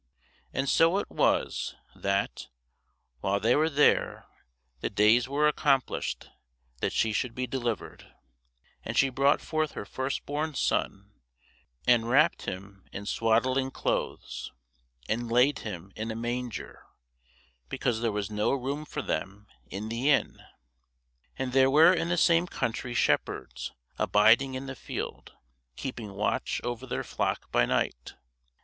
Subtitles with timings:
[0.51, 2.47] And so it was, that,
[3.19, 4.25] while they were there,
[4.79, 6.27] the days were accomplished
[6.79, 8.11] that she should be delivered.
[8.83, 11.11] And she brought forth her firstborn son,
[11.85, 14.51] and wrapped him in swaddling clothes,
[15.07, 16.83] and laid him in a manger;
[17.69, 20.41] because there was no room for them in the inn.
[20.41, 20.41] [Sidenote: St.
[20.41, 25.33] Luke 2] And there were in the same country shepherds abiding in the field,
[25.75, 28.15] keeping watch over their flock by night.